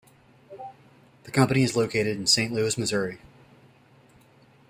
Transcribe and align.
The 1.25 1.29
company 1.31 1.61
is 1.61 1.75
located 1.77 2.17
in 2.17 2.25
Saint 2.25 2.53
Louis, 2.53 2.75
Missouri. 2.75 3.19